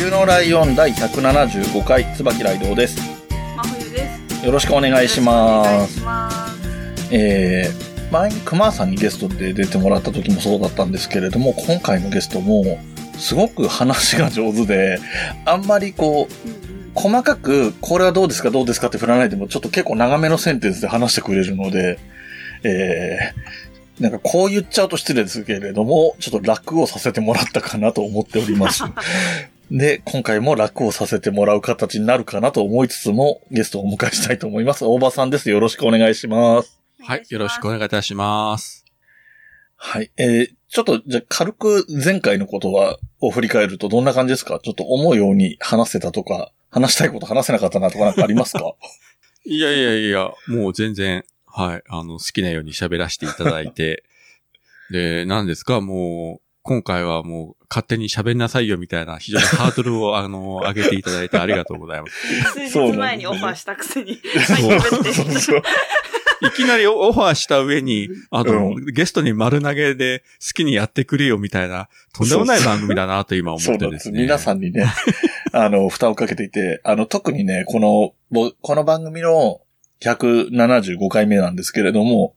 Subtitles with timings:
[0.00, 2.98] 冬のライオン第175回、椿ライです。
[3.54, 4.46] 真冬です。
[4.46, 6.02] よろしくお願いします。
[7.10, 12.78] えー、前に熊さんにゲストで出てもらった時もそうだったんですけれども、今回のゲストも、
[13.18, 14.98] すごく話が上手で、
[15.44, 22.00] あんまりこう、うんうん細かく、これはどうですかどうですかって振らないでも、ちょっと結構長めのセンテンスで話してくれるので、
[22.64, 28.82] えー、なんかこう言っちゃうと失礼ですけれども、ちょっと楽をさせてもらったかなと思っております。
[29.70, 34.84] で、今回も楽をさせてもらう形になるかなと思いつつも、ゲストをお迎えしたいと思います。
[34.84, 35.48] 大場さんです。
[35.48, 36.80] よろしくお願いします。
[36.98, 38.84] はい、よろしくお願いいたします。
[39.76, 40.10] はい。
[40.16, 44.58] えー、ちょっと、じゃあ軽く前回のことは、を振り返るとどんな感じですか？
[44.62, 48.74] ちょっと思うように話せたとか、話したいこと話せなかったなとかなんかありますか？
[49.46, 54.02] いやいやいや、もう全然、はい、あの、好きなように喋らせていただいて、
[54.90, 62.70] で、何ですか、もう、今回はもう、勝手に喋んなさいよみたいな、非常にハードルを、あの、上げていただいてありがとうございます。
[62.70, 64.20] 数日前にオファーしたくせに。
[64.46, 65.62] そうはい喋ってそうそう
[66.42, 74.08] いきなりオファーした上に、あの、うゲストに丸投げで好きにやってくれよみたいな、とんでもない番組だなと今思そうなんです。
[74.08, 74.22] ってですね。
[74.22, 74.86] 皆さんにね、
[75.50, 79.60] あの、負担をかけていて、あの、特にね、この、ぼこの番組の
[80.02, 82.36] 175回目なんですけれども、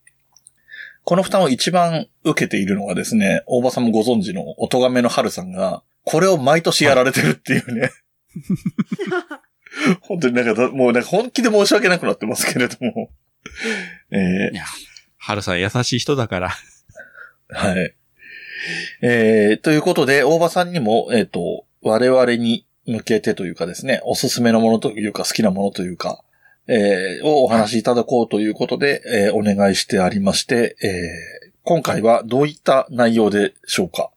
[1.03, 7.91] この負担を一番受けているのがですね、大場さんもご存知の音亀の春さんが、これを毎年やられてるっていうね。
[10.01, 13.09] 本当になんか、もうなんか本気で申し訳なくなってますけれども。
[14.11, 14.63] えーいや、
[15.17, 16.51] 春さん優しい人だから。
[17.49, 17.93] はい。
[19.01, 26.23] えー、ということで、大場さんにも、えっ、と、我々に向けてというかですね、おすすめのものというか、好きなものというか、
[26.67, 34.11] えー、をお話しいただこうということで、えーお願いしてありまして、えー、今回はどういった内容でしょうか？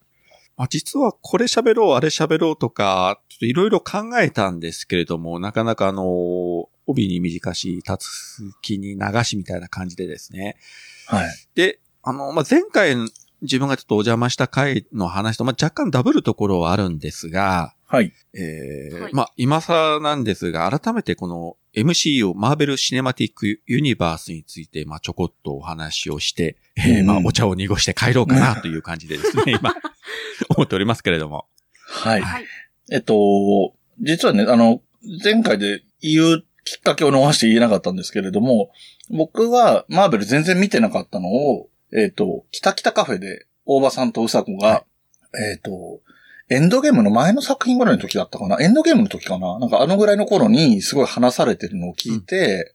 [0.56, 10.56] あ実はこれ喋ろう、あれ喋ろうとか、ちょっといろいろ考えたんですけれども、なかなかあの、帯に短し、立つ気に流しみたいな感じでですね。
[11.06, 11.28] はい。
[11.54, 12.94] で、あの、まあ、前回
[13.42, 18.12] 自分がちょっとお邪魔した回の話と、まあ、若干ダブるところはあるんですが、はい。
[18.34, 29.74] えーはいまあ、今更なんですが、改めてこの MCU、マーベル・シネマティック・ユニバースについて、まあ、ちょこっとお話をして、えーまあ、うんお茶を濁して帰ろうかなという感じでですね、 今、
[30.56, 31.46] 思っておりますけれども。
[31.86, 32.22] はい。
[32.22, 32.44] はい。
[32.90, 34.80] えっと、実はね、あの、
[35.22, 38.70] 前回で言うきっかけを逃して言えなかったんですけれども、
[39.08, 44.84] 僕はマーベル全然見てなかったのを、えっと、北北カフェで大場さんとうさこが、
[45.34, 46.00] えっと、
[46.50, 48.58] エンドゲームの前の作品ぐらいの時だったかな？
[48.60, 49.58] エンドゲームの時かな？
[49.58, 52.74] なんかあのぐらいの頃にすごい話されてるのを聞いて、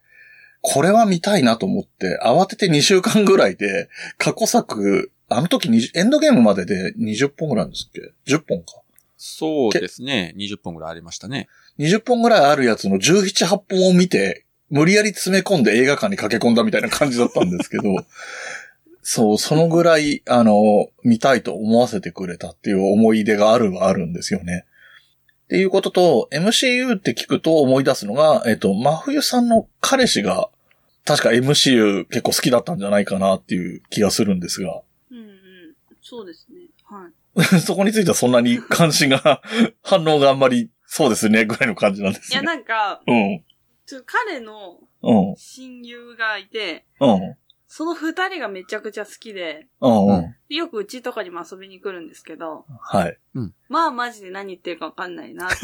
[0.61, 8.81] これは見たいなと思って、慌てて2週間ぐらいで、過去作、あの時20エンドゲームまでで20本ぐらいですっけ ?10 本か。
[9.17, 10.33] そうですね。
[10.35, 11.47] 20本ぐらいありましたね。
[11.77, 17.83] 20本ぐらいあるやつの17、8本を見て、無理やり詰め込んで映画館に駆け込んだみたいな感じだったんですけど、
[19.03, 24.66] そう、そのぐらい、あの、見たいと思わせてくれたっていう思い出があるはあるんですよね。
[25.45, 30.50] っていうことと、MCU って聞くと思い出すのが、えっと、真冬さんの彼氏が、
[31.03, 35.25] 確か MCU 結構好きだったんじゃないかなっていう気がするんですが、うんうん。
[36.01, 36.69] そうですね。
[36.84, 37.59] はい。
[37.61, 39.41] そこについてはそんなに関心が、
[39.81, 42.45] 反応があんまり、そうですね、ぐらいの感じなんですいや、ね。
[42.45, 43.44] なんか、うん。
[43.85, 45.35] ちょ彼のうん。
[45.35, 47.35] 親友がいて、うん。
[47.73, 50.07] その二人がめちゃくちゃ好きで、うん。
[50.07, 50.35] うん。
[50.49, 53.17] でよくうちとかにも遊びに来るんですけど、はい。
[53.69, 55.55] まあマジで何言ってるかわかんないなって。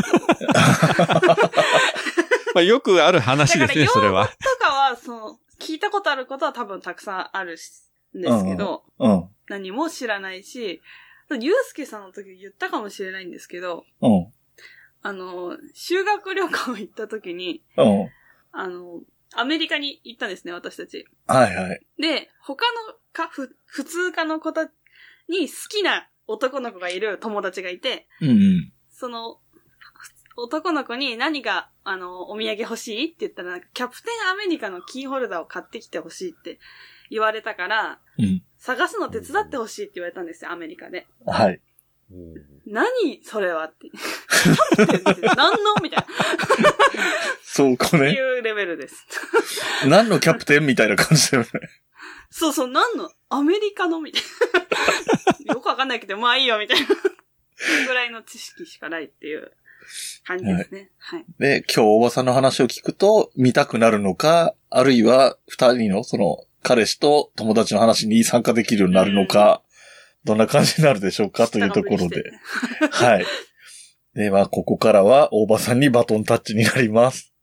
[2.56, 4.26] まあ、よくある話ですね、それは。
[4.26, 4.34] と
[4.66, 7.84] かは、その、聞いたことあることは多分たくさんあるし
[8.18, 9.28] んですけど、うん。
[9.50, 10.82] 何も知らないし、
[11.30, 14.32] ゆうすけさんの時言ったかもしれないんですけど、うん。
[15.02, 18.10] あの、修学旅行行った時に、うん。
[18.54, 19.02] あの、
[19.36, 21.06] アメリカに行ったんですね、私たち。
[21.28, 21.86] はいはい。
[22.00, 24.66] で、他のか、ふ、普通科の子た
[25.28, 28.74] に好きな男の子がいる友達がいて、うんうん。
[28.90, 29.40] その、
[30.38, 36.60] 男の子に何が、あの、お土産欲しいって言ったら、なんか、キャプテンアメリカのキーホルダーを買ってきて欲しいって
[37.10, 38.44] 言われたから、うん。
[38.58, 41.08] 探すの手伝って欲しいって言われたんですよ、アメリカで。
[41.26, 41.62] はい。
[42.66, 43.90] 何それはって。
[43.90, 45.76] キャプテンって何の？
[45.82, 46.06] みたい
[47.58, 48.04] そう、こな。
[48.04, 49.08] れ、いうレベルです。
[49.90, 51.50] 何のキャプテンみたいな感じだよね。
[52.30, 54.22] そうそう、何のアメリカのみたい
[55.48, 55.54] な。
[55.56, 56.88] よくわかんないけど、まあいいよ、みたいな。
[57.88, 59.52] ぐらいの知識しかないっていう
[60.24, 60.92] 感じですね。
[61.00, 61.26] はい。
[61.40, 69.64] で、今日おばさんの話を聞くと、見たくなるのか、あるいは二人のその、彼氏と友達の話に参加できるようになるのか、
[70.26, 72.24] どんな感じになるでしょうかというところで。
[72.92, 73.26] はい。
[74.14, 77.34] では、ここからは大場さんにバトンタッチになります。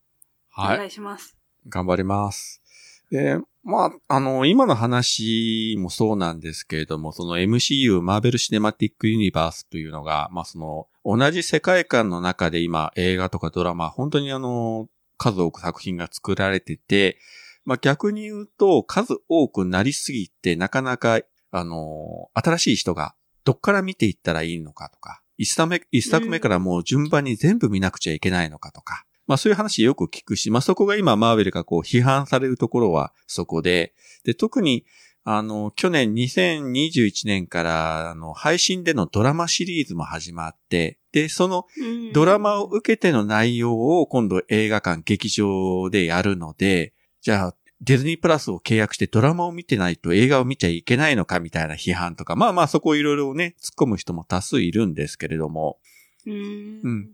[0.55, 0.75] はい。
[0.77, 1.37] お願いします。
[1.69, 2.62] 頑張ります。
[3.11, 17.19] で、まあ、あの、今の話もそうなんですけれども、その MCU、マーベル・シネマティック・ユニバースというのが、まあ、その、同じ世界観の中で今、映画とかドラマ、本当にあの、数多く作品が作られてて、
[17.65, 21.21] まあ、逆に言うと、数多くなりすぎて、なかなか、
[21.51, 23.15] あの、新しい人が、
[23.45, 33.94] どっから見ていったらいいのかとか、一作目、一作目からもう順番に全部見なくちゃいけないのかとか、まあそういう話よく聞くし、まあそこが今マーベルがこう批判されるところはそこで、
[34.25, 34.85] で、特に、
[35.26, 41.67] あの、去年2021年から、あの、配信でのドラマシリーズも始まって、で、その
[42.12, 46.93] ドラマを受けての内容を今度映画館、劇場でやるので、
[47.23, 55.79] じゃあ、ディズニープラスを契約してドラマを見てないと映画を見ちゃいけないのかみたいな批判とか、まあまあそこいろいろね、突っ込む人も多数いるんですけれども、
[56.27, 56.81] うーん。
[56.82, 57.11] うん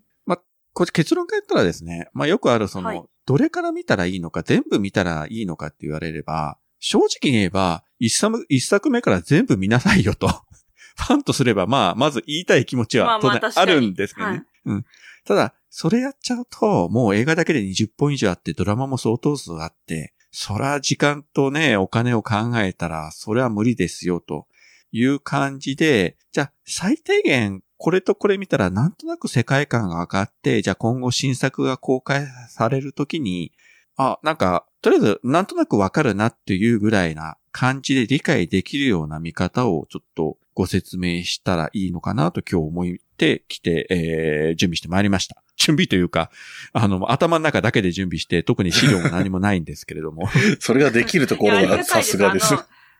[0.80, 10.26] これ結論から言ったらですね、まあよくあるその、はいどれから見たらいいのか、全部見たらいいのかって言われれば、正直に言えば、一作一作目から全部見なさいよと。
[10.96, 14.32] ファンとすれば、まあ、まず言いたい気持ちは当然あるんですけどね。
[14.32, 14.84] はいうん。
[15.26, 24.48] ただ、それやっちゃうと、もう映画だけで20本以上あって、ドラマも相当数あって、そら時間とね、お金を考えたら、それは無理ですよ、と
[24.90, 33.52] いう感じで、じゃあ、最低限、これとこれ見たらなんとなく世界観が上がって、じゃあ今後新作が公開されるときに、
[33.96, 42.86] あ、なんか、とりあえずなんとなくわかるなっていうぐらいな感じで理解できるような見方をちょっとご説明したらいいのかなと今日思っ
[43.16, 45.42] てきて、えー、準備してまいりました。
[45.56, 46.30] 準備というか、
[46.74, 50.28] あの、頭の中だけで準備して、特に資料も何もないんですけれども。
[50.60, 52.54] それができるところがさすがです。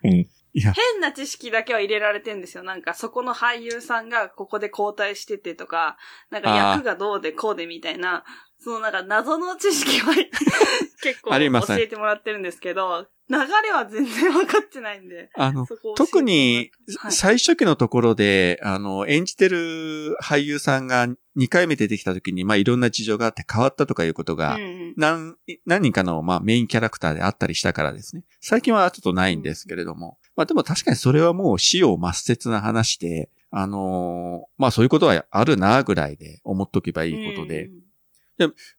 [0.04, 0.26] うん。
[0.52, 2.62] いや、変な知識だけは入れられてんですよ。
[2.62, 5.96] なんか、そこの俳優さんがここで交代しててとか、
[6.30, 8.24] なんか役がどうでこうでみたいな、
[8.58, 10.12] そのなんか謎の知識は
[11.02, 15.30] 結構あります教えてもらってるんですけど、流れは全然分かってないんで。
[15.34, 15.66] あの、
[15.96, 16.72] 特に
[17.10, 25.36] 最初期のところで、あの、演じてる俳優さんが2回目出てきた時に、まあいろんな事情があって変わったとかいうことがうんうん何、
[25.66, 28.24] 何人かの、まあ、メインキャラクターであったりしたからですね。
[28.40, 30.18] 最近はちょっとないんですけれども。
[30.40, 37.66] まあ、でも確かにそれはもう死を抹殺な話で、あのーまあ、そういうことはあるな、ぐらいで思っとけばいいことで。
[37.66, 37.80] うん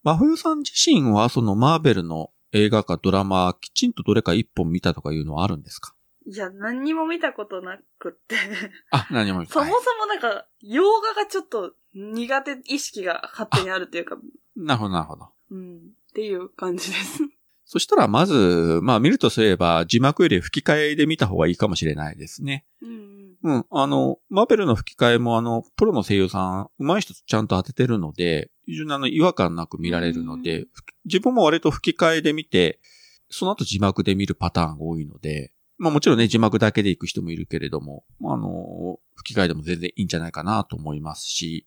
[0.02, 5.94] 真冬さん自身は、そのマーベルの映画かドラマ、きちんとどれか一本見たとかいうのはあるんですか？
[6.26, 8.38] いや、何にも見たことなくって。
[8.90, 14.18] あ、何も見たそもそもなんか、洋画がちょっと苦手意識が勝手にあるというか、
[14.56, 15.28] なるほど、なるほど。
[15.52, 15.80] うん、っ
[16.16, 17.20] ていう感じです。
[17.72, 22.66] そしたら、まず、まあ、見るとすれば、字幕より吹き替えで見た方がいいかもしれないですね。
[22.82, 23.66] うんうん。
[23.72, 32.82] あの、マーベルの吹き替えもあの、プロの声優さん、上手い人ちゃんと当ててるので、非常にあの、違和感なく見られるので、ふ自分も割と吹き替えで見て、
[33.30, 41.66] その後字幕で見るパターンが多いので、まあもちろんね、字幕だけで行く人もいるけれども、あの、吹き替えでも全然いいんじゃないかなと思いますし、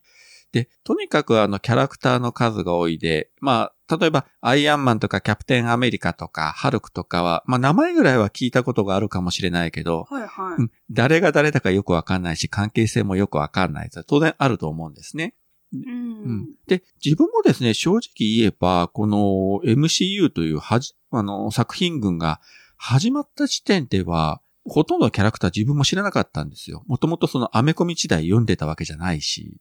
[0.54, 10.62] で、とにかくあの、キャラクターの数が多いで、まあ、例えば、アイアンマンとかキャプテンアメリカとか、ハルクとかは、まあ名前ぐらいは聞いたことがあるかもしれないけど、はいはい。
[10.62, 13.90] うん誰が誰だかよくわかんないし、関係性もよくわかんない。
[14.06, 15.34] 当然あると思うんですね。
[15.73, 16.49] ううんん。
[16.68, 22.40] で、自分もですね、正直言えば、この MCU というはじ、あの、作品群が
[22.76, 26.84] 始まった時点では、ほとんどのキャラクター自分も知らなかったんですよ。
[26.87, 29.58] もともとそのアメコミ時代読んでたわけじゃないし。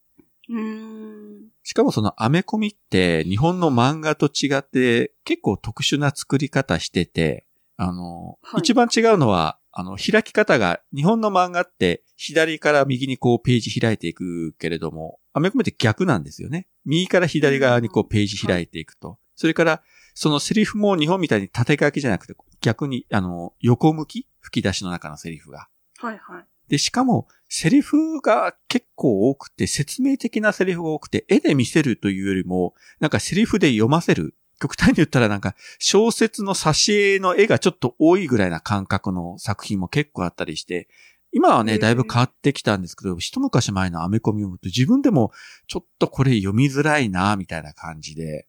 [0.49, 1.47] うん。
[1.63, 7.45] しかもそのアメコミって日本の漫画と違って結構特殊な作り方してて、
[7.77, 16.67] あの、はい一番違うのは、あの、開き方が、日本の漫画って左から右にこうページ開いていくけれども、アメコミって逆なんですよね。
[16.85, 19.17] 右から左側にこうページ開いていくと。
[19.35, 19.81] それから、
[20.13, 24.27] そのセリフも日本みたいに縦書きじゃなくて、逆に、あの、横向き？
[24.41, 25.67] 吹き出しの中のセリフが。
[25.97, 26.45] はいはい。
[26.69, 34.33] で、しかも、セリフが結構多くて、説明的なセリフが多くて、絵で見せるというよりも、なんかセリフで読ませる。
[34.59, 40.89] 極端に言ったらなんか、小説の挿絵の絵がちょっと多いぐらいな感覚の作品も結構あったりして、
[41.31, 45.31] 今はね、だいぶ変わってきたんですけど、一昔前のアメコミを見ると自分でも
[45.67, 48.47] ちょっとこれ読みづらいな、みたいな感じで。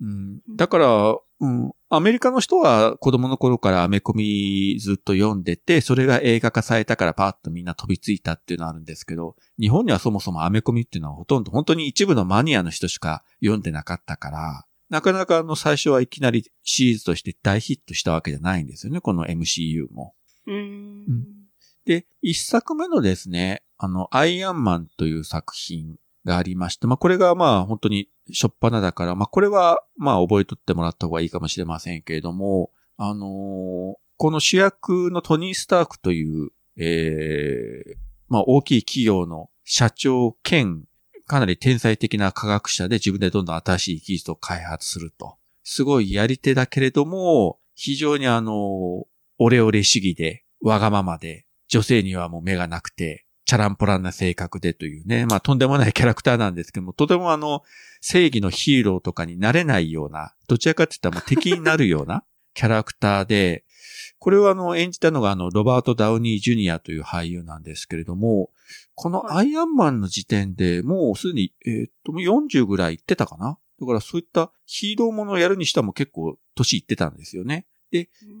[0.00, 20.14] うん、だから、うん、アメリカの人は子供の頃からアメコミずっと読んでて、それが映画化されたからパーッとみんな飛びついたっていうのはあるんですけど、日本にはそもそもアメコミっていうのはほとんど本当に一部のマニアの人しか読んでなかったから、なかなかあの最初はいきなりシリーズとして大ヒットしたわけじゃないんですよね、この MCU も。
[20.46, 21.16] うん
[21.84, 37.96] で、一作目のですね、あの、アイアンマンという作品がありまして、まあ、これがまあ、本当にしょっぱなだから、まあ、これは、まあ、覚えとってもらった方がいいかもしれませんけれども、あのーこの主役のトニー・スタークという、ええ
[38.28, 40.84] まあ、大きい企業の社長兼、
[41.26, 45.38] かなり天才的な科学者で自分でどんどん新しい技術を開発すると。
[45.64, 57.62] すごいやり手だけれども、非常にあの、オレオレ主義で、わがままで、女性にはもう目がなくて、チャランポランな性格でというね、まあとんでもないキャラクターなんですけども、とてもあの、
[58.00, 63.66] 正義のヒーローとかになれないような、どちらかって言ったらもう敵になるような キャラクターで、
[64.18, 68.48] これはあの、演じたのがあの、ロバート・ダウニー・ジュニアという俳優なんですけれども、
[68.94, 73.58] このアイアンマンの時点でもうすでに、えーっと、もう40ぐらい行ってたかな。
[73.78, 77.66] だからそういったヒーローものをやるにしてはもう結構年いってたんですよね。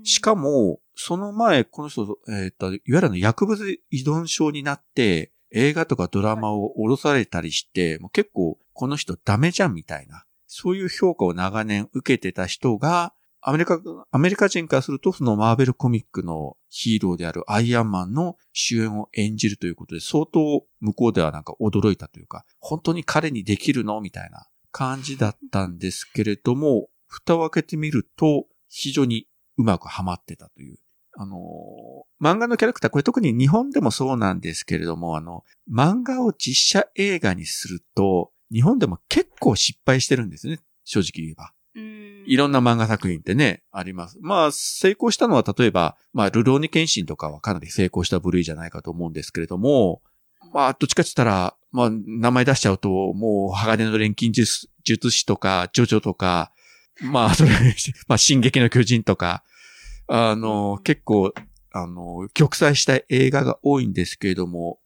[0.02, 13.80] しかも、その前、この人、えっ、と、いわゆる薬物依存症になって、映画とかドラマを降ろされたりして、もう結構、この人ダメじゃんみたいな、そういう評価を長年受けてた人が、アメリカ、
[14.12, 29.26] アメリカ人からすると、そのマーベルコミックのヒーローであるアイアンマンの主演を演じるということで、相当向こうではなんか驚いたというか、本当に彼にできるのみたいな感じだったんですけれども、蓋を開けてみると、非常に
[29.58, 30.78] うまくはまってたという。
[31.14, 40.60] あのー漫画のキャラクター、これ特に日本でもそうなんですけれども、あの、漫画を実写映画にすると、日本でも結構失敗してるんですね。
[40.84, 41.52] 正直言えば。
[41.74, 42.24] うん。
[42.26, 44.18] いろんな漫画作品ってね、あります。
[44.20, 50.00] まあ、成功したのは例えば、まあ、ルローニケンシンとかはかなり成功した部類じゃないかと思うんですけれども、
[50.52, 56.52] まあ、どっちかって言ったら、まあ、名前出しちゃうと、もう、鋼の錬金術術師とか、ジョジョとか、
[57.02, 57.50] まあ、 それ、
[58.08, 59.44] まあ、進撃の巨人とか、
[60.08, 61.32] あの、結構、
[61.72, 64.78] あの、極彩した映画が多いんですけれども、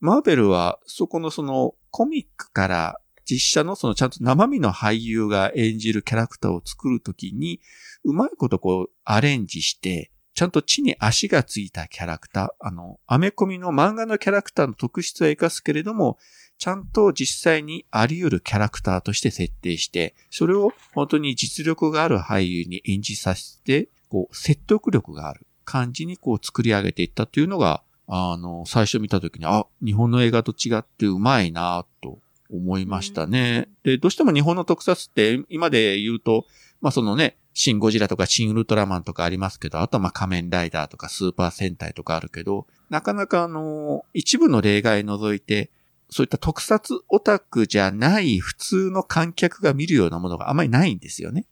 [0.00, 3.00] マーベルは、そこのその、コミックから、
[3.30, 7.60] 実写のそのちゃんと生身の俳優が演じるキャラクターを作るときに、
[8.02, 16.18] うまいことこう、アレンジして、ちゃんと地に足がついたキャラクター、あの、アメコミの漫画のキャラクターの特質は活かすけれども、
[16.60, 32.18] ちゃんと実際にあり得るキャラクターとして設定して、それを本当に実力がある俳優に演じさせて、こう、説得力がある感じにこう作り上げていったというのが、あの、最初見たときに、あ、日本の映画と違ってうまいなと
[32.52, 33.70] 思いましたね。
[33.82, 36.44] で、どうしても日本の特撮って、今で言うと、
[36.82, 45.70] まあそのね、シンゴジラとかシンウルトラマンとかありますけど、あとはまあ仮面ライダーとかスーパー戦隊とかあるけど、なかなかあの、一部の例外除いて、
[46.10, 51.46] そういった特撮オタクじゃない普通の観客が見るようなものがあまりないんですよね。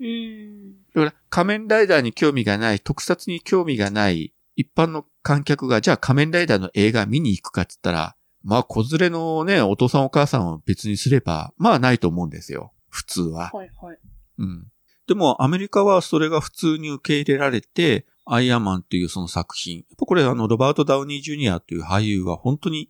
[0.00, 0.72] うん。
[0.94, 12.72] だから仮面ライダーに興味がない、特撮に興味がない一般の観客が、じゃあ仮面ライダーの映画見に行くかって言ったら、まあ子連れのね、お父さんお母さんを別にすれば、まあないと思うんですよ。
[12.90, 13.50] 普通は。
[13.52, 13.98] はいはい。
[14.38, 14.66] うん。
[15.06, 19.78] でもアメリカはそれが普通に受け入れられて、アイアンマンっていうその作品。
[19.78, 22.88] やっぱこれあの、ロバート・ダウニー・ジュニアという俳優が本当に、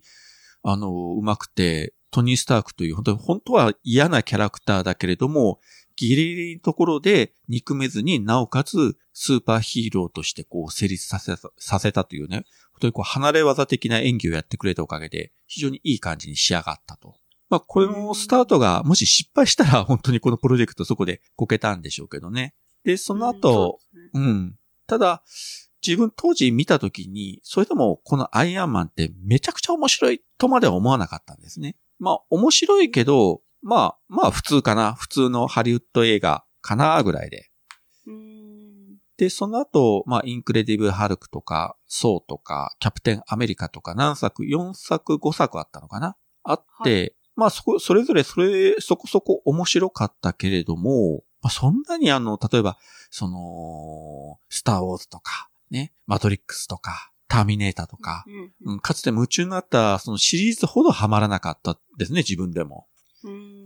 [0.67, 5.59] あの、上手くて、トニー・スタークという本当に、本当は嫌なキャラクターだけれども、
[5.95, 17.15] ギリギリのところで憎めずになおかつスーパーヒーローとしてこう成立させた、させたというね、本当にこう離れ技的な演技をやってくれたおかげで非常にいい感じに仕上がったと。
[17.49, 22.55] まあこれのスタートがもし失敗したら本当にこのプロジェクトそこでこけたんでしょうけどね。
[22.83, 23.79] で、その後、
[24.13, 24.55] うん。
[24.87, 25.23] ただ、
[25.85, 31.75] 自分当時見たときに、それでもこのアイアンマンってめちゃくちゃ面白いとまでは思わなかったんですね。
[31.99, 34.93] まあ面白いけど、まあ、まあ普通かな。
[34.93, 37.49] 普通のハリウッド映画かなぐらいで。
[38.05, 38.55] うん。
[39.17, 52.77] で、その後、まあ、インクレディブル・ハルクとか、ソーとか、キャプテン・アメリカとか何作、4作、5作あったのかなあって、まあ、そこ、それぞれそれ、そこそこ面白かったけれども、まあ、そんなにあの、例えば、
[53.09, 58.23] その、スター・ウォーズとか、ね、マトリックスとか、ターミネーターとか、
[58.63, 58.73] うん。
[58.73, 62.87] うん、かつて夢中になった、そのシリーズほどハマらなかったですね、自分でも。
[63.23, 63.65] うん。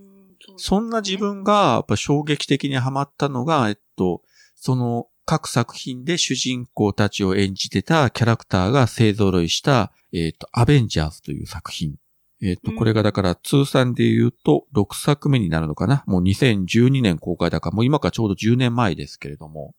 [0.58, 4.22] そんな自分が、やっぱ衝撃的にハマったのが、えっと、
[4.56, 11.98] その、各作品で主人公たちを演じてたキャラクターが勢揃いした、えっ、と、アベンジャーズという作品。
[12.42, 16.04] えっ、と、うんこれがだから通算で言うと6作目になるのかな。
[16.08, 19.76] もう2012年公開だから、もう今からちょうど10年前ですけれども。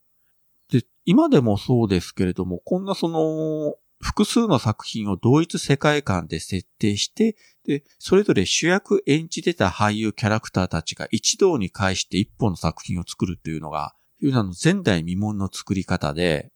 [0.71, 7.35] で、今でもそうですけれども、こんなその、複数の作品を同一世界観で設定して、
[7.65, 16.51] で、それぞれ主役演じてた俳優キャラクターたちが一堂に会して一本の作品を作るっていうのが、いうのの前代未聞の作り方で、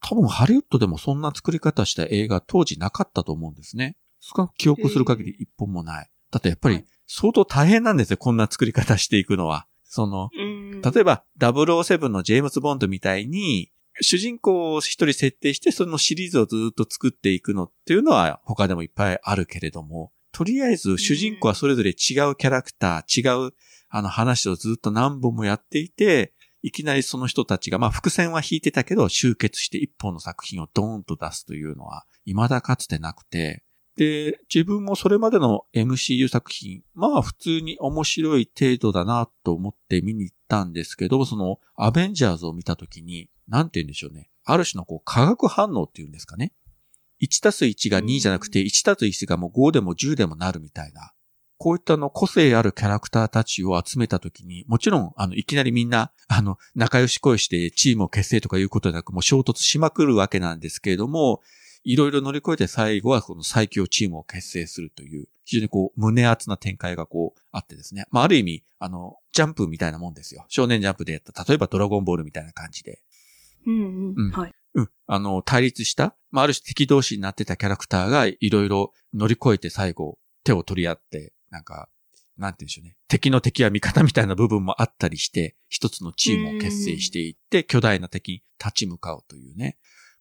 [0.00, 3.96] 多分ハリウッドでもそんな作り方した映画当時なかったと思うんですね。
[4.20, 6.10] 少なく記憶する限り一本もない。
[6.30, 9.66] だってやっぱりはい相当大変なんですよ、こんな作り方していくのは。
[9.94, 10.82] その、うん。
[10.82, 13.70] 例えば、007のジェームズ・ボンドみたいに、
[14.00, 23.52] 主人公を一人設定して、そのシリーズをずっと作っていくのっていうのは他でもいっぱいあるけれども、とりあえず主人公はそれぞれ違うキャラクター、違う
[23.88, 33.62] あの話をずっと何本もやっていて、いきなりその人たちが、まあ伏線は引いてたけど、集結して一本の作品をドーンと出すというのは、未だかつてなくて、
[33.96, 44.30] で、自分もそれまでの MCU 作品、まあ普通に面白い程度だなと思って見に行ったんですけど、そのアベンジャーズを見たときに、なんて言うんでしょうね。
[44.44, 46.52] ある種のこう化学反応っていうんですかね。
[47.22, 51.12] 1たす1が2じゃなくて、1たす1がもう5でも10でもなるみたいな。
[51.56, 61.40] こういったあの個性あるキャラクターたちを集めたときに、もちろん、あの、いきなりみんな、あの、仲良し恋してチームを結成とかいうことなく、もう衝突しまくるわけなんですけれども、
[61.84, 68.06] いろいろ乗り越えて最後はこの最強チームを結成するという、非常にこう、胸熱な展開がこう、あってですね。
[68.10, 70.46] まあ、ある意味、あの、ジャンプみたいなもんですよ。
[70.48, 73.00] 少年ジャンプでやった、例えばドラゴンボールみたいな感じで。
[73.66, 74.30] うんううんん。
[74.32, 74.52] はい。
[74.74, 74.90] うん。
[75.06, 81.88] あの、対立した、まあ、ある種敵同士になってたキャラクターがいろいろ乗り越えて最後、手を取り合って、なんか、
[82.36, 82.96] なんて言うんでしょうね。
[83.08, 89.76] 敵の敵は味方みたいな部分もあったりして、一つのチームを結成していって、巨大な敵に立ち向かうというね。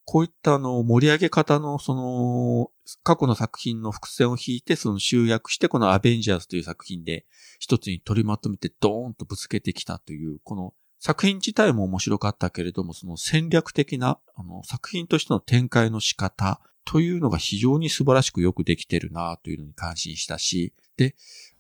[0.06, 2.72] こういったあの、盛り上げ方の、その、
[3.04, 7.26] 過去の作品の伏線を引いて、その集約して、このアベンジャーズという作品で、
[7.60, 21.16] 一つに取りまとめてドーンとぶつけてきたという、この作品自体も面白かったけれども、その戦略的な、あの、作品としての展開の仕方というのが非常に素晴らしくよくできてるなというのに感心したし、で、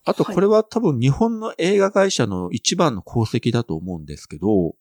[0.05, 4.75] あとこれは多分日本の映画会社の一番の功績だと思うんですけど、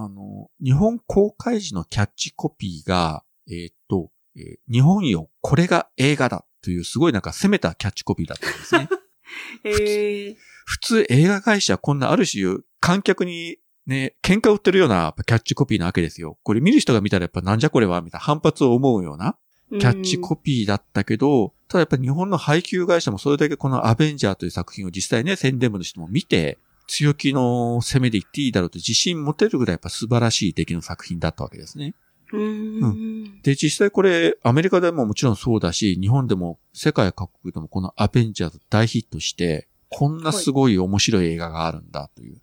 [0.00, 8.88] あの、日本公開時のキャッチコピーが、えーっと、えー日本よ、これが映画だというすごいなんか攻めたキャッチコピーだったんですね。
[9.64, 13.56] ええ普通映画会社はこんなある種観客に
[13.86, 16.38] ね、喧嘩売ってるようなキャッチコピーなわけですよ。
[16.44, 19.36] これ見る人が見たらやっぱなんじゃこれはみたいな反発を思うような
[19.70, 31.94] キャッチコピーだったけど、ただやっぱ日本の配給会社もそれだけこのアベンジャーという作品を実際ね、宣伝部の人も見て、強気の攻めで言っていいだろうと自信持てるぐらいやっぱ素晴らしい出来の作品だったわけですね。
[32.32, 32.40] うん。
[32.40, 33.42] うん。
[33.42, 42.40] で、実際これ、アメリカでももちろんそうだし、日本でも世界各国でもこのアベンジャーズ大ヒットして、こんなすごい面白い映画があるんだという。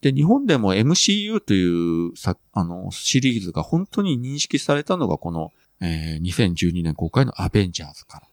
[0.00, 8.26] で、日本でも MCU というさ、あの、シリーズが本当に認識されたのがこの、えー2012年公開のアベンジャーズから。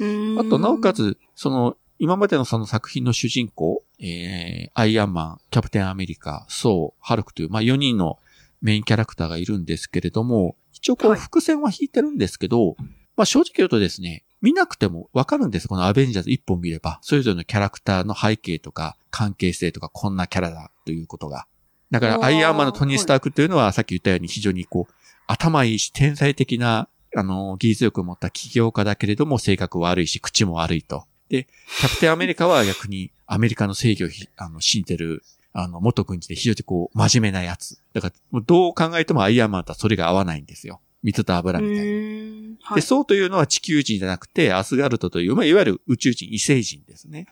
[0.00, 8.18] うんあと、なおか、つ、その、今までのその作品の主人公、えー、アイアンマン、キャプテンアメリカ、ソウ、ハルクという、まあ、4人の
[8.60, 12.76] メインキャラクターがいるんですけれども、一応こう、はい伏線は引いてるんですけど、
[13.16, 15.66] まあ、正直言うとですね、見なくてもわかるんです。
[15.66, 21.46] このアベンジャーズ一本見れば、それぞれのキャラクターの背景とか、関係性とか、こんなキャラだということが。
[21.90, 24.94] だから、アイアンマンのトニー・スタークというのは、さっき言ったように非常にこう、
[25.26, 31.06] 頭いいし、天才的な、あの、技術力を持った起業家だけれども、性格悪いし、口も悪いと。
[31.28, 37.78] で、キャプテンアメリカは逆に、アメリカの正義をひあの信じてる、あの、元軍事で非常にこう、真面目なやつ。
[37.92, 40.80] だから、もうどう考えてもアイアンマンとはそれが合わないんですよ。
[41.02, 41.92] 水と油うみたいな。
[41.92, 42.56] ん。
[42.62, 42.82] はで、い。
[42.82, 47.26] そうというのは地球人じゃなくて、アスガルトという、まあ、いわゆる宇宙人、異星人ですね。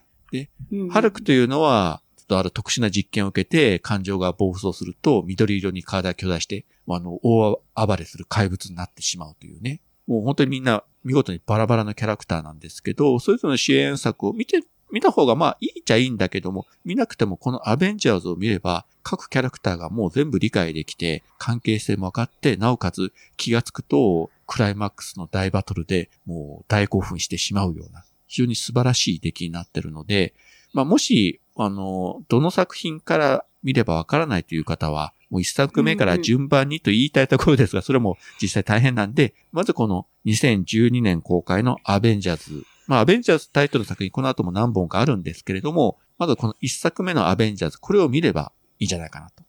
[0.70, 9.80] うんハルクというのは、ちょっとある特殊な実験を受けて、感情が暴走すると、緑色に体が巨大して、あの、大暴れする怪物になってしまうというね。
[10.06, 30.34] もう本当にみんな見事にバラバラなキャラクターなんですけど、それぞれの主演作を見て、見た方がまあいいっちゃいいんだけども、見なくてもこのアベンジャーズを見れば、各キャラクターがもう全部理解できて、関係性も分かって、なおかつ気がつくと、クライマックスの大バトルでもう大興奮してしまうような、非常に素晴らしい出来になってるので、
[30.72, 42.64] まあもし、あの、どの作品から見ればわからないという方は、もう一作目から順番にと言いたいところですが、それも実際大変なんで、まずこの2012年公開のアベンジャーズ。
[42.86, 49.44] まあ、アベンジャーズタイトルの作品、この後も何本かあるんですけれども、まずこの一作目のアベンジャーズ、これを見ればいいんじゃないかなと。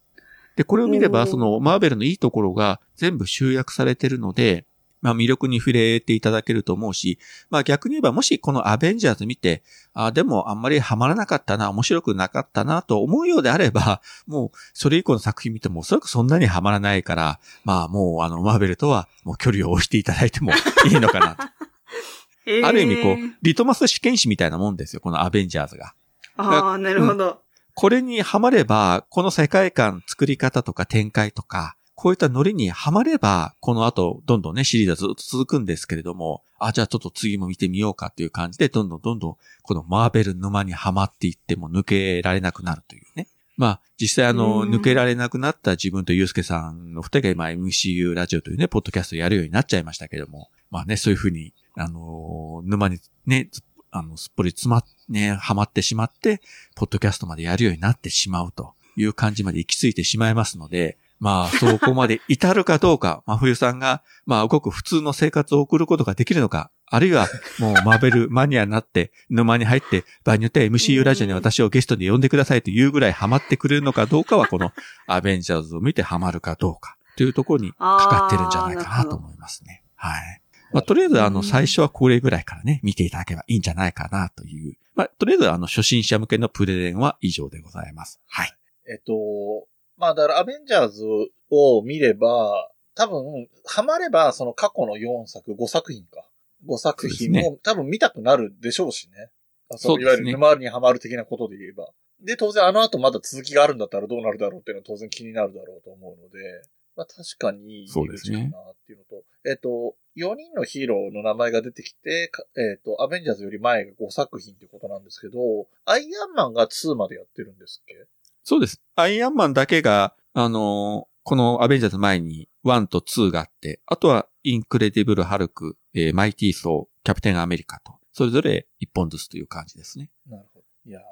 [0.56, 4.66] で、これを見れば、そのマーベルのいいところが全部集約されてるので、
[5.02, 7.20] まあ魅力に触れていただけると思うし、
[7.50, 20.52] まあ逆に言えばもしこのアベンジャーズ見て、あでもあんまりハマらなかったな、面白くなかったなと思うようであれば、もうそれ以降の作品見てもおそらくそんなにハマらないから、まあもうあのマーベルとはもう距離を置いていただいても
[20.90, 21.44] いいのかなと。
[22.48, 25.94] えーある意味こう、リトマス試験紙みたいなもんですよ、このアベンジャーズが。
[26.38, 27.42] ああ、なるほど。
[27.76, 43.28] これにハマれば、この世界観、作り方とか展開とか、こういったノリにハマれば、この後、どんどんね、シリーズはずっと続くんですけれども、あ、じゃあちょっと次も見てみようかっていう感じで、どんどんどんどん、このマーベル沼にはまっていっても抜けられなくなるというね。
[43.58, 53.62] まあ、実際あの、うん抜けられなくなった自分とユうスケさんの二人が今 MCU ラジオというね、ポッドキャストをやるようになっちゃいましたけども、まあね、そういうふうに、あのー沼にね、ず
[53.92, 56.42] あの、すっぽり詰まっ、ね、はまってしまって、
[56.76, 67.28] ポッドキャストまでやるようになってしまうという感じまで行き着いてしまいますので、まあ、そこまで至るかどうか、 真冬さんが、まあ、ごく普通の生活を送ることができるのか、あるいは、
[67.60, 74.72] もう、マーベルマニアになって、沼に入って、場合によっては MCU ラジオに私をゲストで呼んでくださいというぐらいハマってくれるのかどうかは、この、
[75.08, 79.84] アベンジャーズを見てハマるかどうか、というところにかかってるんじゃないかなと思いますね。
[79.96, 80.42] はい。
[80.78, 84.78] まあ、とりあえず、あの、うん最初はこれぐらいからね、見ていただければいいんじゃないかなという。
[84.96, 88.20] まあ、とりあえず、あの、初心者向けのプレゼンは以上でございます。
[88.28, 88.52] はい。
[88.90, 91.04] えっと、まあだからアベンジャーズ
[91.50, 96.30] を見れば、多分、ハマればその過去の4作、5作品か。
[96.68, 99.30] 5作品も多分見たくなるでしょうしね。
[99.70, 101.90] あそうねいわゆる沼にハマる的なことで言えば。
[102.22, 106.62] で、当然あの後まだ続きがあるんだったらどうなるだろうっていうのは当然気になるだろうと思うので、
[106.98, 115.40] まあ確かにいいそうですねっていうのと、えっと、4人のヒーローの名前が出てきて、かえっと、アベンジャーズより前が5作品ってことなんですけど、
[115.86, 117.96] アイアンマンが2までやってるんですっけ？
[118.44, 118.82] そうです。
[118.96, 130.10] アイアンマンだけが、あのーこのアベンジャーズ前に1と2があって、あとはインクレディブル・ハルク、えーマイティー・ソー、キャプテン・アメリカと、それぞれ1本ずつという感じですね。
[130.26, 130.66] なるほど。
[130.86, 131.04] いやー、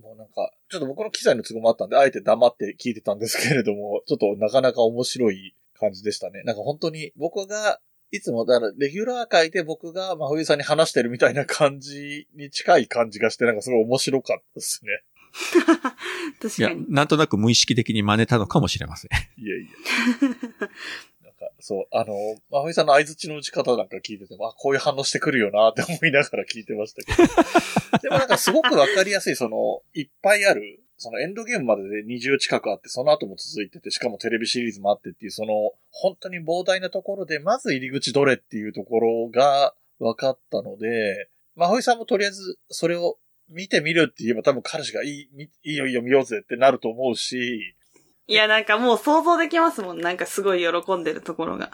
[0.00, 6.42] もうなんか、ちょっと僕の機材の都合もあったんで、あえて黙って聞いてたんですけれども、 ちょっとなかなか面白い感じでしたね。
[6.44, 14.90] なんか本当に僕が、いつも、だから、レギュラー界で僕が真冬さんに話してるみたいな感じに近い感じがして、なんかすごい面白かったですね。
[14.92, 15.90] い や
[16.42, 19.10] 確かに。、なんとなく無意識的に真似たのかもしれません。
[19.38, 19.68] いやいや。
[21.64, 22.16] そう、あの、
[22.50, 27.28] 真冬さんの相槌の打ち方なんか聞いてても、あ、こういう反応してくるよなって思いながら聞いてましたけど。
[28.02, 35.54] でもなんかすごくわかりやすい、その、いっぱいある、そのエンドゲームまでで20近くあって、その後も続いてて、しかもテレビシリーズもあってっていう、その、
[35.90, 47.76] 本当に膨大なところで、まず入り口どれっていうところが分かったので、真冬さんもとりあえずそれを見てみるって言えば多分彼氏がいい、みいいよいいよ見ようぜってなると思うし、
[48.32, 50.00] いや、なんかもう想像できますもん。
[50.00, 51.70] なんかすごい喜んでるところが。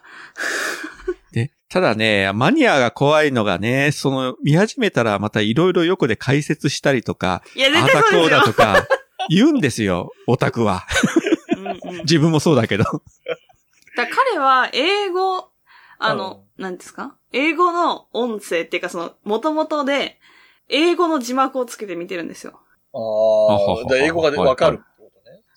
[1.33, 8.53] で、 ただね、マニアが怖いのがね、その、見始めたらまたいろいろ横で解説したりとか、いや、絶対そうですよこうだと。
[8.53, 8.87] か、
[9.29, 10.85] 言うんですよ、オタクは。
[11.57, 12.85] うんうん自分もそうだけど。
[12.85, 15.49] だ彼は英語、
[15.99, 17.15] あの、なんですか？
[17.33, 20.19] 英語の音声っていうかその、元々で、
[20.69, 22.61] 英語の字幕をつけて見てるんですよ。
[22.95, 24.83] ああ、で英語がわかる。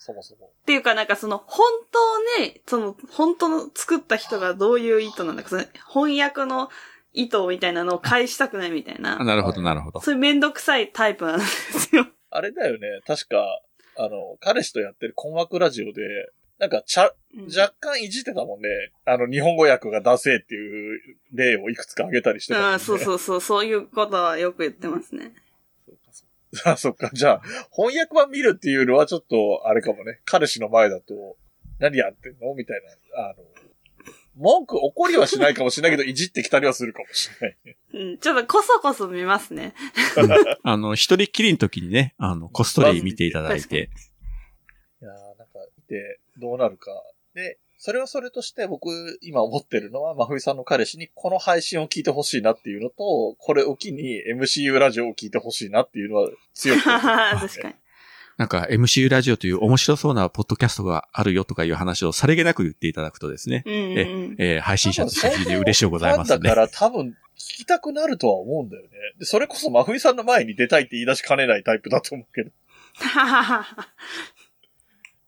[0.03, 0.47] そもそも。
[0.47, 6.71] っていうかなんかその、本当ね、その、本当の作った人がどういう意図なんだか、その翻訳の
[7.13, 10.01] 意図みたいなのを返したくないみたいな、なるほど、なるほど。
[10.01, 12.07] そういうめんどくさいタイプなんですよ。
[12.31, 12.87] あれだよね。
[13.05, 13.61] 確か、
[13.95, 16.01] あの、彼氏とやってる困惑ラジオで、
[16.57, 17.11] なんか、ちゃ、
[17.55, 18.69] 若干いじってたもんね。
[19.05, 20.99] あの、日本語訳が出せっていう
[21.31, 22.73] 例をいくつか挙げたりしてたね。
[22.73, 25.33] うん、そうそうそう、そういうことはよく言ってますね。
[26.65, 27.09] あ、そっか。
[27.13, 30.21] じゃあ、翻訳版見るっていうのはちょっと、あれかもね。
[30.25, 31.37] 彼氏の前だと、
[31.79, 32.53] 何やってんの？
[32.53, 32.81] みたい
[33.15, 33.29] な。
[33.29, 33.43] あの、
[34.35, 37.77] 文句、怒りはしないかもしれないけど、 いじってきたりはするかもしれないね。
[37.93, 39.73] うん、ちょっとこそこそ見ますね。
[40.63, 43.89] あの、一人っきりの時にね、あの、こっそり見ていただいて。
[45.01, 46.91] いやーなんか、見て、どうなるか。
[47.33, 57.75] で、それはそれとして僕、今思ってるのは、真冬さんの彼氏にこの配信を聞いてほしいなっていうのと、これを機に MCU ラジオを聞いてほしいなっていうのは強くね 確かに。
[58.37, 64.35] なんか MCU ラジオという面白そうなポッドキャストがあるよとかいう話をさりげなく言っていただくとですね、うんうんうん。
[64.37, 66.37] えー配信者として非常に嬉しいございますね。
[66.37, 68.89] だから多分、聞きたくなるとは思うんだよね。
[69.17, 72.51] で、それこそ真冬さんの前に出たいって言い出しかねないタイプだと思うけど。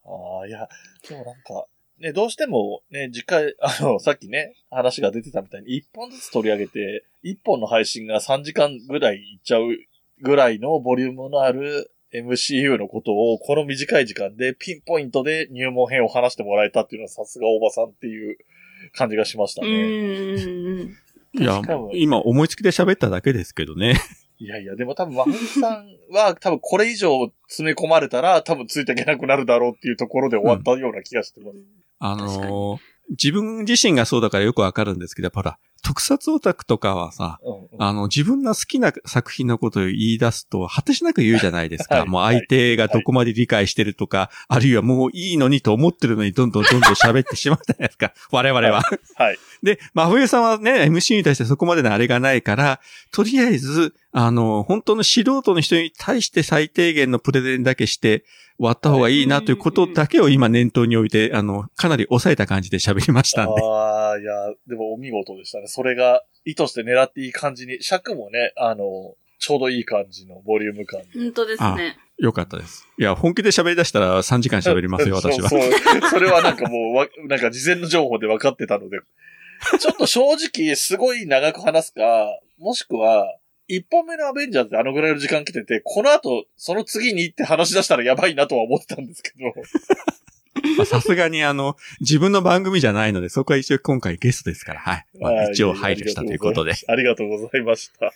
[0.05, 0.69] ああ、いや、
[1.09, 1.65] でもなんか、
[2.03, 9.69] ね、どうしてもね、次回、 あの、さっきね、話が出てたみたいに、一本ずつ取り上げて、一本の配信が3時間ぐらいいっちゃう
[10.21, 18.37] ぐらいのボリュームのある MCU のことをこの短い時間でピンポイントで入門編を話してもらえたっていうのはさすが大場さんっていう
[18.91, 19.71] 感じがしましたうね。
[19.71, 20.97] んうん。
[21.35, 21.61] いや
[21.93, 23.95] 今思いつきで喋っただけですけどね。
[24.43, 31.57] いやいや、でも多分、真冬さんは 多分これ以上詰め込まれたら多分ついていけなくなるだろうっていうところで終わったような気がしてます。
[31.57, 41.95] あ確かのー自分自身がそうだからよくわかるんですけど、ほら、特撮オタクとかはさ、うんうんあの、自分が好きな作品のことを言い出すと、果てしなく言うじゃないですか。
[41.95, 48.13] はいもう相手がどこまで理解してるとか、あるいはもういいのにと思ってるのにどんどんどんどん喋ってしまうじゃないですか。
[48.31, 48.81] 我々は。
[49.15, 49.37] はい。
[49.61, 52.79] で、真冬さんはね、MC に対してそこまでのあれがないから、
[53.11, 58.23] とりあえず、あの、本当の素人の人に対して最低限のプレゼンだけして
[58.60, 63.62] 終わった方がいいなということだけを今念頭に置いて、あの、かなり抑えた感じで喋りましたんで。
[63.63, 64.32] ああ、いや、
[64.67, 65.67] でもお見事でしたね。
[65.67, 71.08] それが意図して狙っていい感じに、尺もね、あの、ちょうどいい感じのボリューム感で。
[71.19, 71.97] 本当ですね。
[72.19, 72.88] よかったです。
[72.99, 75.49] いや、本気で喋り出したら3時間喋りますよ、私は。
[75.49, 75.71] そうそう。
[76.12, 78.99] それはなんかもうわ、なんか事前の情報で分かってたので、
[79.80, 82.02] ちょっと正直すごい長く話すか、
[82.60, 83.26] もしくは、
[83.75, 89.53] 一本目のアベンジャーズであのぐらいの時間来てて、この後、その次に行って話し出したらやばいなとは思ってたんですけど。
[90.77, 95.05] まあさすがにあの、自分の番組じゃないので、そこは一応今回ゲストですから、はい。
[95.19, 96.73] まあ、一応配慮したということで。
[96.88, 98.05] ありがとうございました。
[98.05, 98.09] い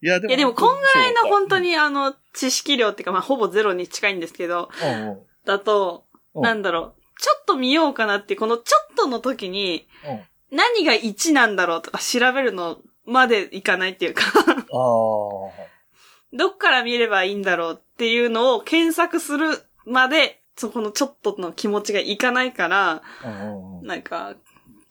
[0.00, 0.30] や、でも。
[0.30, 1.68] いやでもこんぐらいの本当に。
[1.68, 14.22] にあの、知識量っていうかまあほぼゼロに近いんですけど、うんうんだと、うんなんだろう、ちょっと見ようかなって、このちょっとの時に、うん何が1なんだろうとか調べるのまでいかないっていうか。
[16.32, 24.34] どっから見ればいいんだろうっていうのを検索するまで、そこのちょっとの気持ちがいかないから、うんうんうんなんか、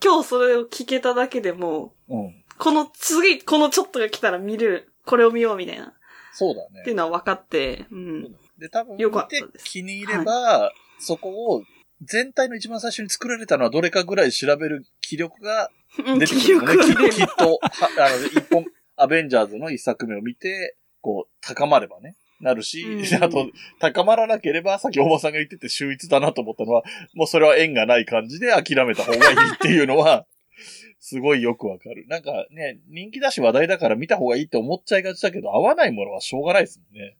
[0.03, 2.25] 今日それを聞けただけでもうん。
[2.27, 5.93] う、この次、このちょっとが来たら見れる、これを見ようみたいな、
[6.33, 6.81] そうだね。
[6.81, 8.35] っていうのは分かって、うん。
[8.57, 11.63] で、多分、よか見ったですて気に入れば、そこを、
[12.05, 17.09] 全体の一番最初に作られたのはどれかぐらい調べる気力がうん出てく記るね。
[17.09, 18.65] ききっと、はあの、一本、
[18.97, 30.25] アベンジャーズの一作目を見て、こう、高まればね、なるし、うん あと、高まらなければ、さっき大場さんが言ってて秀逸だなと思ったのは、もうそれは縁がない感じで諦めた方がいいっていうのは、
[30.99, 32.05] すごいよくわかる。
[32.07, 37.17] なんかね、人気だし話題だから見た方がいいって思っちゃいがちだけど、合わないものはしょうがないですもんね。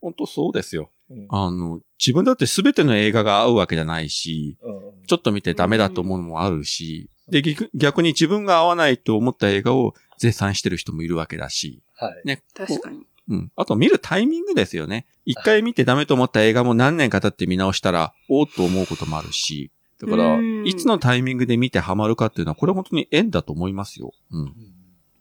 [0.00, 0.90] 本当そうですよ。
[1.10, 12.22] うんあの、自分だって全ての映画が合うわけじゃないし、うんちょっと見てダメだと思うのもあるし、で、逆逆に自分が合わないと思った映画を絶賛してる人もいるわけだし、はい。
[12.24, 12.42] ね。
[12.54, 13.06] 確かに。
[13.28, 13.52] うん。
[13.56, 15.06] あと見るタイミングですよね。
[15.24, 24.12] 一回見てダメと思った映画も何年か経って見直したら、おーっと思うこともあるし、だからう、んいつのタイミングで見てハマるかっていうのは、これは本当に縁だと思いますよ。
[24.30, 24.40] うん。
[24.40, 24.54] うん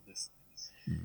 [0.05, 0.31] です
[0.87, 0.97] うんい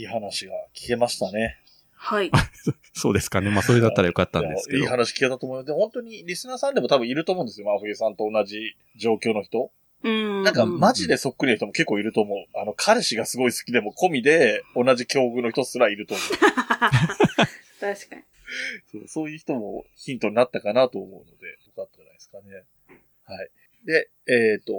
[0.00, 1.60] いい話が聞けましたね。
[2.04, 2.30] はい。
[2.92, 3.48] そうですかね。
[3.50, 4.90] まあ、それだったらよかったんですけどいやいい。
[4.90, 7.66] 話聞けたと思うので、本当にリスナーさんでも多分いると思うんですよ。
[7.66, 9.72] 真冬さんと同じ状況の人。
[10.02, 10.42] うん。
[10.42, 12.58] なんかマジでそっくりな人も結構いると思う。
[12.60, 16.26] あの、彼氏がすごい好きでも込みで同じ境遇の人すらいると思う。
[17.80, 18.22] 確かに。
[18.92, 22.64] そうそういう人もヒントになったかなと思うので、よかったんじゃないですかね。
[23.24, 23.50] はい。
[23.86, 24.74] で、えっ、と、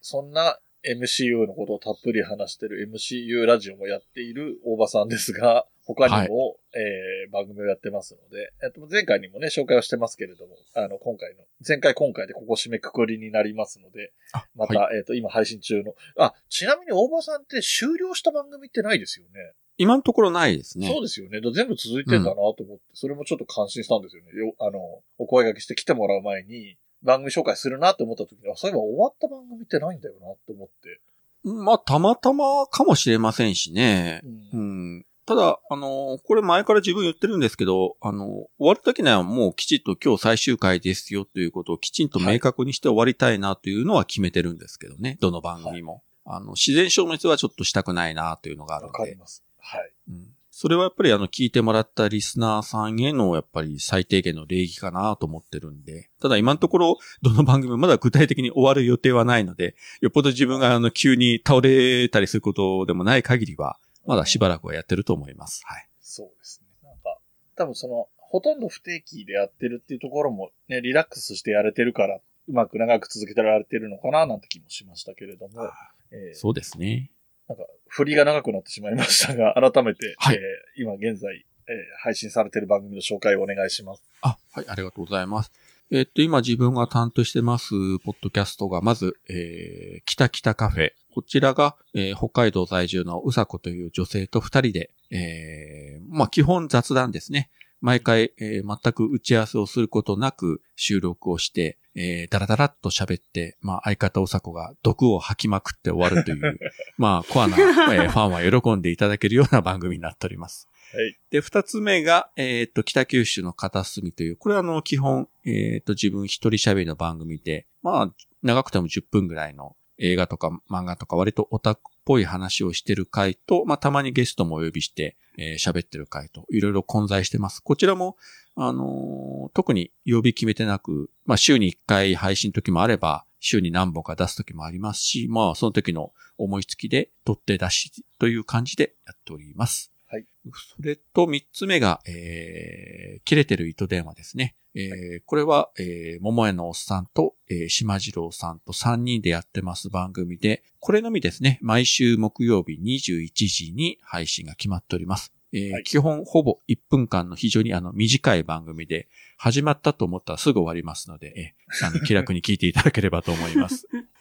[0.00, 19.52] そんな MCU のことをたっぷり話してる MCU ラジオもやっている大場さんですが、他にも、えー番組をやってますので、えっと、前回にもね、紹介をしてますけれども、あの、今回の、前回今回でここ締めくくりになりますので、あまた、はいえっ、と、今配信中の、あ、ちなみに大場さんって終了した番組ってないですよね。
[19.78, 20.88] 今のところないですね。
[20.88, 21.40] そうですよね。
[21.40, 24.30] だ全部続いてんだなと思って、それもちょっと感心したんですよね。
[24.38, 24.78] よあの、
[25.18, 31.00] お声掛けして来てもらう前に、番組紹介するなって思った時に、あ、そういえば終わった番組ってないんだよなって思って。
[31.42, 34.20] まあ、たまたまかもしれませんしね。
[34.52, 34.62] うんう
[34.98, 35.06] ん。
[35.26, 45.18] ただ、あの、これ前から自分言ってるんですけど、あの、終わる時にはもうきちっと今日最終回ですよということをきちんと明確にして終わりたいなというのは決めてるんですけどね。
[45.20, 46.02] どの番組も。
[46.26, 49.04] あの、自然消滅はちょっとしたくないなというのがあるわので。
[49.04, 49.44] かります。
[49.58, 49.92] はい。
[50.08, 56.10] うんそれはやっぱりあの、聞いてもらったリスナーさんへのやっぱり最低限の礼儀かなと思ってるんで。
[56.20, 65.62] ただ今のところ、どの番組もまだ具体的に終わる予定はないので、よっぽど自分があの、急に倒れたりすることでもない限りは、まだしばらくはやってると思います。
[65.64, 65.88] はい。
[66.00, 66.68] そうですね。
[66.82, 67.18] なんか、
[67.56, 75.70] 多分その、ほとんど不定期でやってるっていうところもね、リラックスしてやれてるから、うまく長く続けてられてるのかななんて気もしましたけれども、
[76.10, 77.10] えーそうですね。
[77.50, 80.40] なんか、振りが長くなってしまいましたが、 改めて、はいえー
[80.82, 84.04] 今現在、えー配信されてる番組の紹介をお願いします。
[84.22, 85.50] あ、はい、ありがとうございます。
[85.90, 87.70] えっと、今自分が担当してます、
[88.04, 90.92] ポッドキャストが、まず、えー、北北カフェ。
[91.12, 97.50] こちらが、えー北海道在住のうさこという女性と二人で、えー、まあ、基本雑談ですね。
[97.80, 106.58] 毎回、えー全く打ち合わせをすることなく収録をして、えー、だらだらっと喋って、まあ、相方おさこが毒を吐きまくって終わるという、
[106.98, 110.68] まあ、コアな、えーファンは喜んでいただけるような番組になっております。
[110.92, 111.18] はい。
[111.30, 127.60] で、二つ目が、えっ、と、北九州の片隅という、これはあの、基本、えっ、と、自分一人喋りの番組で、まあ、長くても10分ぐらいの映画とか漫画とか割とオタクっぽい話をしてる回と、まあ、たまにゲストもお呼びして、えー喋ってる回と、いろいろ混在してます。
[127.60, 128.16] こちらも、
[128.56, 139.92] あのー特に曜日決めてなく、まあ、週に1回配信時もあれば、週に何本か出す時もありますし、まあ、その時の思いつきで、取って出しという感じでやっております。
[140.10, 140.26] はい。
[140.52, 144.56] それと三つ目が、えー、切れてる糸電話ですね。
[144.74, 155.32] えーこれは、えー、桃屋のおっさんと、えー、島次郎さんと3人でやってます番組で、これのみですね、毎週木曜日21時に配信が決まっております。
[155.52, 163.86] えーはい基本ほぼ1分間の非常にあの短い番組で、始まったと思ったらすぐ終わりますので、えーあの気楽に聞いていただければと思います。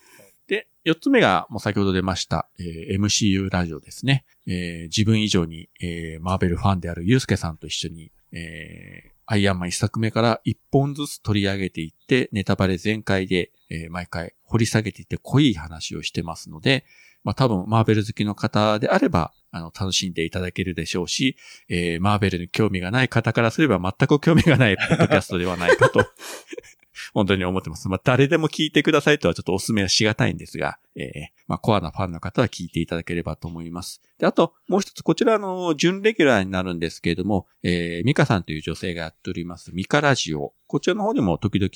[0.49, 4.25] で、四つ目が、もう先ほど出ました、えー MCU ラジオですね。
[4.47, 16.83] えー自分以上に、えーマーベルファンであるユうスケさんと一緒に、えーアイアンマン一作目から一本ずつ取り上げていって、ネタバレ全開で、えー毎回掘り下げていって濃い話をしてますので、
[17.23, 26.03] まあ多分マーベル好きの方であれば、あの、楽しんでいただけるでしょうし、えーマーベルに興味がない方からすれば全く興味がないポッドキャストではないかと
[27.13, 27.89] 本当に思ってます。
[27.89, 31.09] まあ、誰でも聞いてくださいとはちょっとお勧めはしがたいんですが、えー
[31.47, 34.01] まあ、コアなファンの方は聞いていただければと思います。
[34.19, 40.53] で、あと、もう一つ、こちらの、準レギュラーになるんですけれども、えー、ミカさんという女性がやっております、ミカラジオ。
[40.67, 41.71] こちらの方でも時々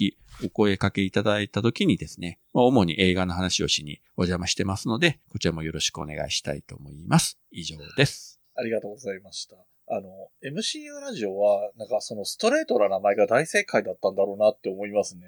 [0.46, 7.40] お声かけいただいた時にですね、まあ、主に映画の話をしにお邪魔してますので、こちらもよろしくお願いしたいと思います。
[7.52, 8.40] 以上です。
[8.56, 9.56] ありがとうございました。
[9.88, 10.10] あの、
[10.44, 15.24] MCU ラジオは、なんかそのストレートな名前が大正解だったんだろうなって思いますね。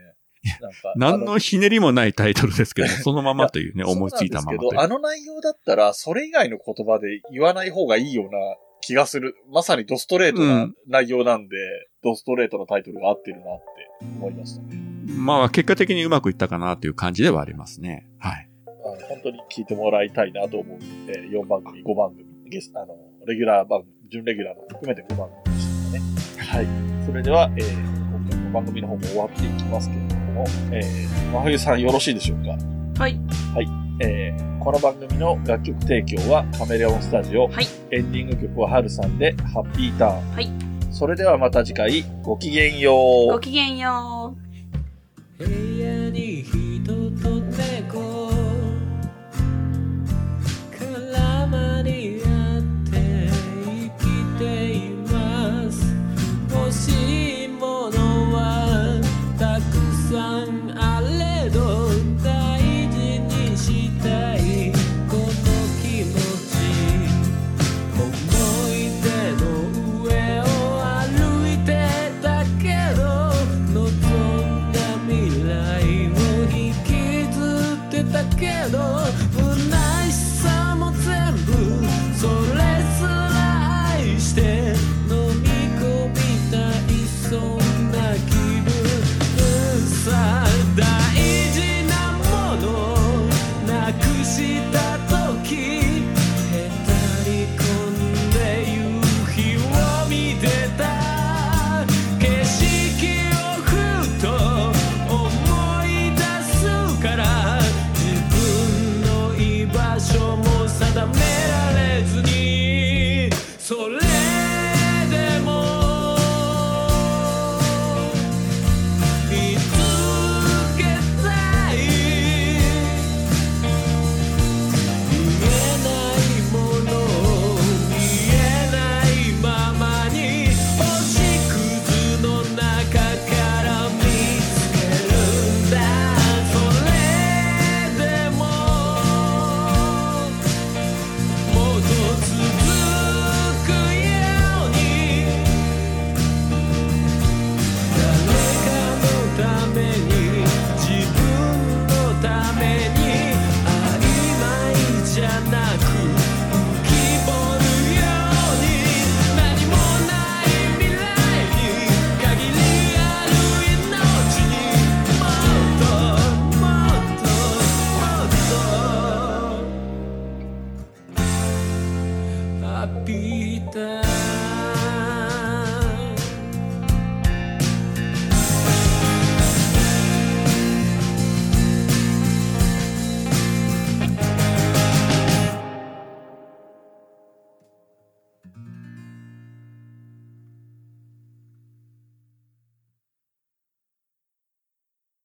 [0.62, 0.94] なんか。
[0.96, 8.32] 何あのひねりもないタイトルですけど、 そのままというね、思いついたままというなんですけど、あの内容だったら、それ以外の言葉で言わない方がいいような
[8.82, 9.36] 気がする。
[9.50, 11.58] まさにドストレートうなん内容なんで、
[12.04, 14.80] ドストレートのタイトルが合ってるなって思いましたね。
[15.08, 18.08] まあ、結果的にうまくいったかなという感じではありますね。
[18.20, 18.50] はい。
[18.68, 26.48] あの本当に聞いてもらいたいなと思う、えー4番組、5番組、ゲスト、あの、レギュラー番組、準レギュラーの含めて5番組でしたね。
[26.48, 26.68] はい。
[27.06, 32.58] それでは、えー今回の番組の方も終わっていきますけれども、えー、真冬さんよろしいでしょうか？
[33.02, 33.20] はい。
[34.02, 37.48] えーこの番組の楽曲提供はカメレオンスタジオ。
[37.48, 40.32] はいエンディング曲はハルさんで、ハッピーターン。
[40.32, 40.50] はい。
[40.91, 42.94] それではまた次回、ごきげんよ
[43.30, 43.34] う。
[43.34, 44.36] ごきげんよ
[45.38, 45.46] う。
[45.46, 46.94] 部屋に人と
[47.41, 47.75] 猫